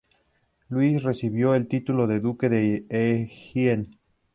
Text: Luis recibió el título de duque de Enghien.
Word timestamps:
Luis 0.69 1.03
recibió 1.03 1.53
el 1.53 1.67
título 1.67 2.07
de 2.07 2.19
duque 2.19 2.49
de 2.49 2.87
Enghien. 2.89 3.99